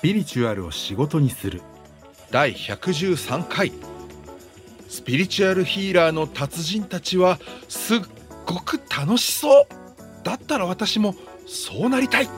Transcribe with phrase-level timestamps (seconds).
[0.00, 1.60] スピリチュアルを仕事にする。
[2.30, 3.70] 第113回。
[4.88, 7.38] スピリチュアルヒーラーの達人たちは
[7.68, 7.98] すっ
[8.46, 9.66] ごく楽しそう。
[10.24, 11.14] だったら私も
[11.46, 12.28] そうなりたい。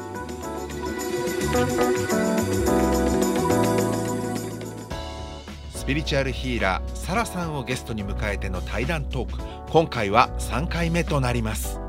[5.72, 9.40] スピリチュアルヒーラーサラさんをゲストに迎えての対談トーク。
[9.70, 11.81] 今回は3回目となります。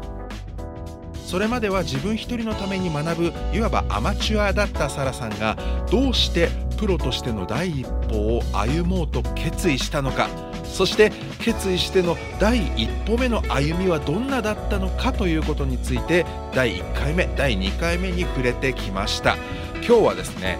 [1.33, 5.57] それまでは自分一人のために学ぶいわばアマチュアだったサラさんが
[5.89, 10.29] どうしてプロとしての第一歩を歩もうと決意したのか
[10.63, 19.35] そして決意しての第一歩目の歩みはどんなだったのかということについて第1回目第2回目に触れてきました。
[19.77, 20.59] 今日はですね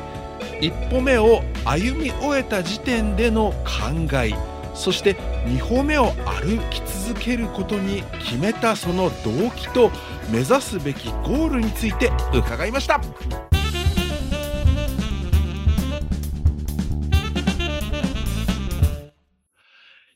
[0.59, 4.33] 一歩目を歩み終えた時点での考え
[4.73, 5.15] そして
[5.45, 9.91] 2歩目を歩き続けることに決めたその動機と
[10.31, 13.01] 目指すべきゴールについて伺いました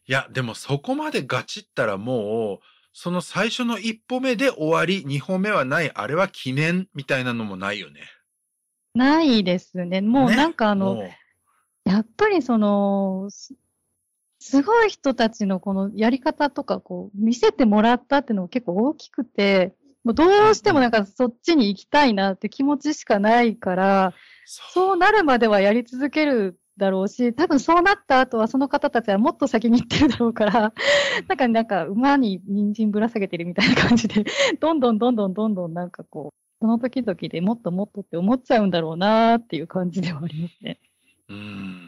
[0.09, 8.01] いやでもそこまでガチったらもうその最初の一歩目で終わり2歩目はないあれは記念みたいなのもないよね。
[8.95, 10.01] ないですね。
[10.01, 11.19] もうなんかあの、ね
[11.87, 13.29] やっぱりその、
[14.49, 24.13] すごい人たちのこのやり方とかこう見せてもらったっていうのも結構大きくて、もうどうしてもなんかそっちに行きたいなって気持ちしかないから、
[24.45, 30.73] そうなるまではやり続けるだろうし、多分そうなった後はその方たちはもっと先に行ってるだろうから、
[31.27, 34.23] なんか、なんか、馬に人参ぶら下げてるみたいな感じで、
[34.61, 40.79] どんどんどんどんどんどんなんかこう、その時々でもっともっとって思っちゃうんだろうなっていう感じではありますね。
[41.29, 41.86] うん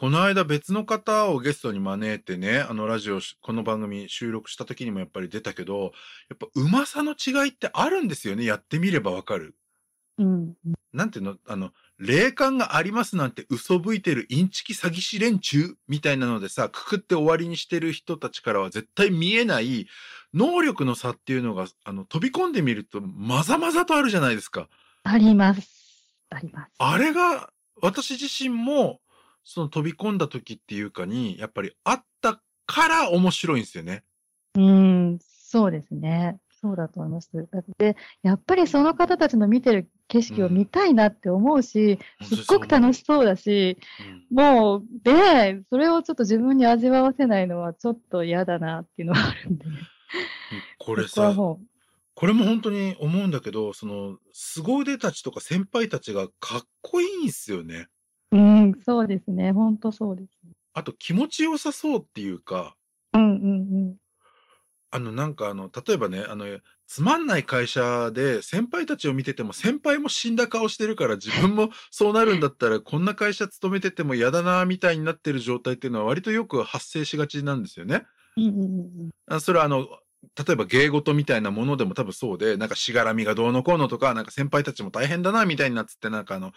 [0.00, 5.90] この間別の方をゲストに招いてね、あのラジオし、この番組収録した時にもやっぱり出たけど、
[6.30, 8.44] やっぱうまさの違いってあるんですよね。
[8.44, 9.56] やってみればわかる。
[10.18, 10.54] うん。
[10.92, 11.36] なんていうの？
[11.48, 19.88] あの、霊感がありますなんて嘘吹いてるインチキ詐欺師連中みたいなのでさ、くくって終わりにしてる人たちからは絶対見えない
[20.32, 24.68] 能力の差っていうのが、あの、飛び込んでみるとまざまざとあるじゃないですか。
[25.02, 26.06] あります。
[26.30, 26.70] あります。
[26.78, 27.50] あれが、
[27.82, 29.00] 私自身も、
[29.50, 34.04] その飛び込んだ時っていうかに、やっぱりあったから面白いんですよね。
[34.54, 36.38] うん、そうですね。
[36.60, 37.30] そうだと思います。
[37.50, 43.78] だって、やっぱりその方たちの見てる景色を見たいなって思うし、すっごく楽しそうだし、
[44.30, 49.70] うんもう、で、それをちょっと自分に味わわせないのはちょっと嫌だなっていうのはあるんでね。
[50.76, 51.60] これさ、そこ
[52.12, 57.88] これも本当に思うんだけど、その、凄腕たちとか先輩たちがかっこいいんすよね。
[58.70, 59.52] う、うん、そうですね。
[59.52, 60.28] ほんとそうです。
[60.74, 62.76] あと気持ちよさそうっていうか、
[63.12, 63.96] うんうん
[64.90, 66.46] あのなんかあの、例えばね、あの、
[66.86, 78.06] つまんない会社で先輩たちを見てても先輩も死んだ顔してるから自分もそうなるんだったらこんな会社勤めてても嫌だなみたいになってる状態っていうのは割とよく発生しがちなんですよね。
[78.38, 78.44] うん。
[78.44, 78.66] うんうんう
[79.08, 79.86] んあそれはあの、
[80.46, 86.52] 例えば芸事みたいなものでも多分そうで、なんかしがらみがどうのこうのとか、なんか先輩たちも大変だなみたいになっつって、なんかあの、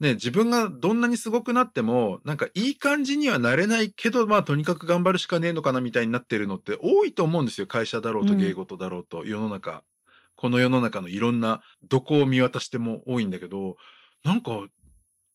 [0.00, 7.66] ね、自分がどんなにすごくなっても、なんかいい感じにはなれないけど、まあとにかく頑張るしかねえのかなみたいになってるのって多いと思うんですよ。
[7.66, 9.82] 会社だろうとうん芸事だろうと、世の中。
[10.36, 13.76] この世の中のいろんな、どこを見渡しても多いんだけど、
[14.22, 14.66] なんか、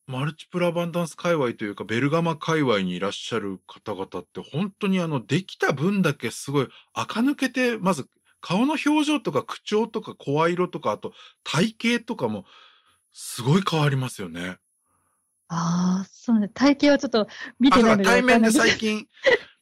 [0.08, 8.08] マルチプラバンダンス界隈というか、ベルガマ界隈にいらっしゃる方々って、本当にあの、できた分だけすごい、垢抜けて、まず、
[8.40, 11.14] 顔の表情とか口調とか声色とか、あと
[11.44, 12.46] 体型とかも、
[13.14, 14.58] すごい変わりますよね。
[15.48, 16.50] ああ、そうね。
[16.50, 17.28] 体型はちょっと
[17.60, 19.08] 見あ、てないのでわかん面で最近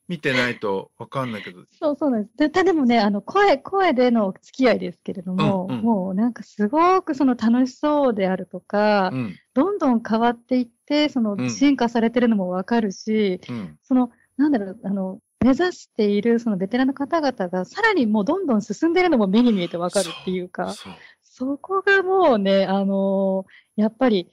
[0.07, 1.63] 見てないとわかんないけど。
[1.79, 2.37] そうそうなんです。
[2.37, 20.93] で、たでもね、あの、声、声での付き合いですけれども、うんうんもうなんかすごくその楽しそうであるとか、うん、どんどん変わっていって、そのうん進化されてるのもわかるし、うん、その、なんだろう、あの、目指しているそのベテランの方々がさらにもうどんどん進んでるのも目に見えてわかるっていうか、そう。
[21.41, 24.29] そこがもうね、あのーやっぱり、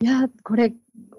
[0.00, 0.72] いや、これ、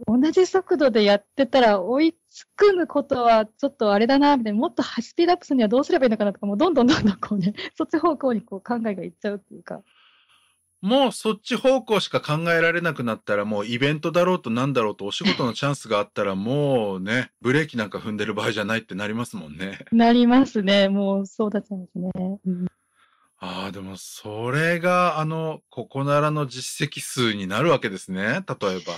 [0.07, 9.81] 同じ速度でやってたら追いつくことはちょっとあれだな、みたいな、もっとスピードアップするにはどうすればいいのかなとか、もうどんどんどんどんこうね、 そっち方向にこう考えがいっちゃうっていうか。
[10.81, 19.79] もうそっち方向しか考えられなくなったら、もうイベントだろうとなんだろうとお仕事のチャンスがあったら、もうね、ブレーキなんか踏んでる場合じゃないってなりますもんね。
[19.91, 20.87] なりますね。
[20.87, 22.11] もうそうだったんですね。
[22.45, 22.67] うん
[23.39, 28.21] ああ、でもそれがあの、ここならの実績数になるわけですね。
[28.23, 28.93] 例えば。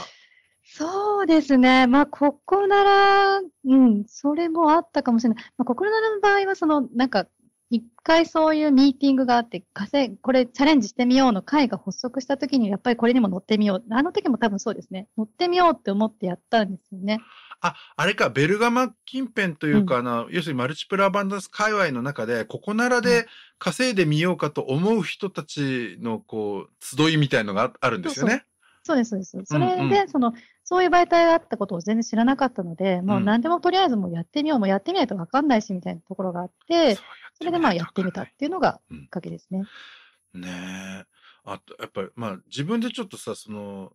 [0.63, 1.85] そうですね。
[1.85, 5.43] まあ、ここなら、うん、それもあったかもしれない。
[5.57, 7.27] まあ、ここならの場合は、その、なんか、
[7.69, 13.83] 一回そういうミーティングがあって、稼これチャレンジしてみようの会が発足した時に、やっぱりこれにも乗ってみよう。
[13.91, 15.07] あの時も多分そうですね。
[15.17, 17.19] 乗ってみようって思ってやったんですよね。
[17.61, 23.27] あ、あれか、ベルガマ近辺というか、うん、あの、要するにマルチプラバンダス界隈の中で、ここならで
[23.59, 28.45] 稼いでみようかと思う人たちの、こう、集いみたいのがあるんですよね。
[28.83, 29.37] そうです、そうです。
[29.45, 39.63] それで、うんうん、その、そういう媒体があったことを全然知らなかったので、もう何でもとりあえずもうやってみよう、もうやってみないとわかんないし、みたいなところがあって、それでまあやってみたっていうのがきっかけですね。
[40.33, 41.05] うん、ねえ。
[41.43, 43.93] あと、やっぱり、まあ自分でちょっとさ、その、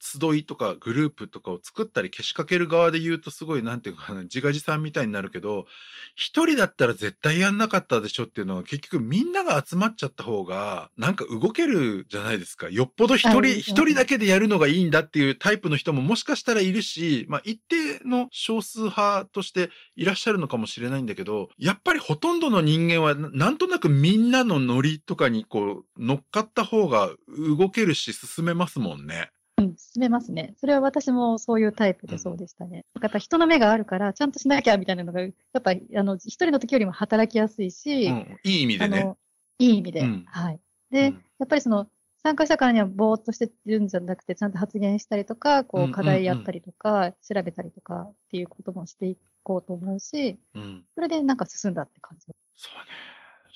[0.00, 5.66] 集いとかグループとかを作ったり消しかける側で言うとすごいなんていうかな自画自賛みたいになるけど
[6.14, 29.30] 一人だったら絶対やんなかったでしょっていうのは結局みんなが集まっちゃった方がなんか動けるじゃないですかよっぽど一人一人だけでやるのがいいんだっていうタイプの人ももしかしたらいるしまあ一定の少数派としていらっしゃるのかもしれないんだけどやっぱりほとんどの人間はなんとなくみんなのノリとかにこう乗っかった方が動けるし進めますもんね。
[29.78, 30.54] うん、進めますね。
[30.58, 32.84] それは私もそういうタイプでそうでしたね。
[32.94, 35.28] うん、やっぱ人の目があるから、ちゃんとしなきゃみたいなのが、や
[35.58, 39.14] っぱり、あの、一人の時よりも働きやすいし、うん、いい意味でね。
[39.58, 40.60] いい意味で、うん、はい。
[40.90, 41.10] で、や
[41.44, 41.88] っぱりその、
[42.22, 50.38] 参加者からにはぼーっとしてるんじゃなくて、ちゃんと発言したりとか、こう、課題やったりとか、調べたりとかっていうこともしていこうと思うし、
[50.94, 52.26] それでなんか進んだって感じ。
[52.54, 53.07] そうね。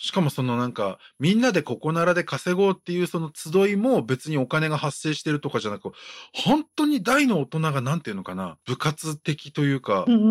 [0.02, 5.92] しかもそのなんか、みんなでここならで稼ごうっていうその集いも別にお金が発生してるとかじゃなく、
[6.34, 10.24] 本当に大の大人がなんていうのかな、部活的というか、うんうんう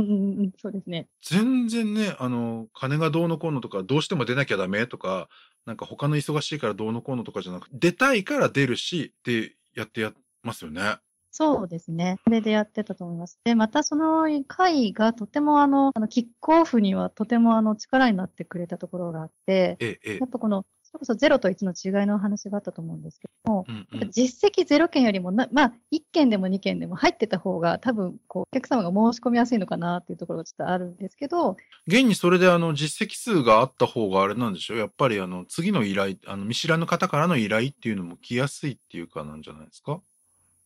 [0.44, 1.08] ん、そうですね。
[1.24, 5.30] 全然ね、あの、金がどうのこうのとか、どうしても出なきゃダメとか、
[5.66, 10.12] なんか他の忙しいからどうのこうのとかじゃなく、出たいから出るしってやってや
[10.44, 10.98] ますよね。
[11.32, 12.18] そうですね。
[12.26, 13.40] それでやってたと思います。
[13.46, 31.56] で、またその会がとてもあの、あのキックオフにはとてもあの力になってくれたところがあって、ええ、やっぱこの、それこそ0と1の違いの話があったと思うんですけども、うんうん、実績0件よりもな、まあ、1件でも2件でも入ってた方が多分、こう、お客様が申し込みやすいのかなっていうところがちょっとあるんですけど。
[31.88, 34.78] 現にそれであの、実績数があった方があれなんでしょう？
[34.80, 40.02] やっぱりあの、次の依頼、あの、見知らぬ方からの依頼っていうのも来やすいっていうかなんじゃないですか？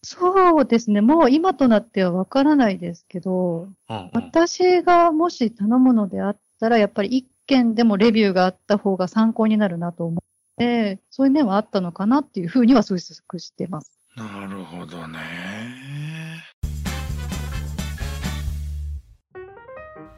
[0.07, 1.01] そうですね。
[1.01, 10.23] もう今となってはわからないですけど、うんうん、私がもし頼むのであったら、やっぱり一件でもレビューがあった方が参考になるなと思っ
[10.57, 13.97] て、そういう面はあったのかなっていうふうには推測してます。
[14.15, 15.19] なるほどね。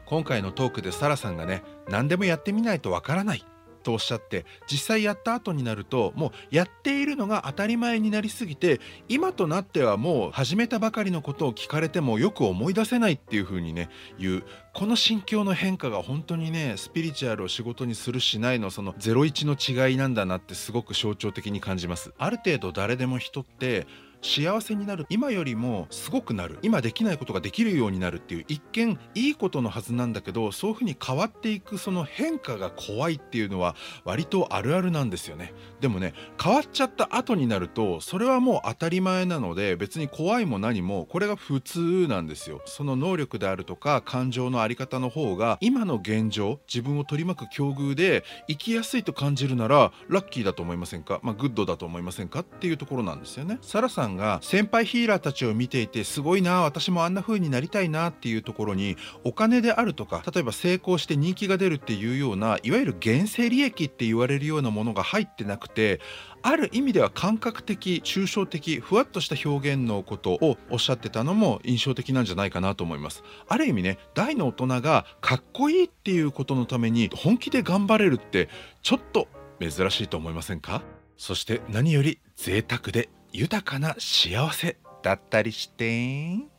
[0.04, 3.44] 今回のトークでサラさんがね、何でもやってみないとわからない
[3.78, 13.88] とおっしゃって実際やった後になるともうやっているのが当たり前になりすぎて今となってはもう始めたばかりのことを聞かれてもよく思い出せないっていう風にね
[14.18, 14.44] 言う
[14.74, 22.12] この心境の変化が本当にねスピリチュアルを仕事にするしないのその01の違いなんだなってすごく象徴的に感じます。
[22.18, 23.86] ある程度誰でも人って
[24.22, 25.06] 幸せになる。
[25.08, 26.58] 今よりもすごくなる。
[26.62, 35.52] 今できないことができるようになるっていう一見いいことのはずなんだけどそういうふうに変わっていくその変化が怖いっていうのは割とあるあるなんですよね。
[35.80, 42.60] でもね変わっちゃった後になるとそれはもう当たり前なので別に怖いも何もこれが普通なんですよ。
[42.66, 51.20] その能力であるとか感情のあり方の方が今の現状自分を取り巻く境遇で生きやすいと感じるならラッキーだと思いませんか？
[51.22, 52.40] まあグッドだと思いませんか？
[52.40, 53.58] っていうところなんですよね。
[53.62, 66.00] サラさんが先輩ヒーラーたちを見ていてすごいな私もあんな風になりたいなっていうところにお金であるとか例えば成功して人気が出るっていうようないわゆる原生利益って言われるようなものが入ってなくて
[66.42, 73.22] ある意味では感覚的抽象的ふわっとした表現のことをおっしゃってたのも印象的なんじゃないかなと思います。
[73.48, 78.48] ある意味ね大の大人がかっこいいっていうことのために本気で頑張れるって
[78.82, 79.28] ちょっと
[79.60, 80.82] 珍しいと思いませんか？
[81.16, 86.57] そして何より贅沢で豊かな幸せだったりして。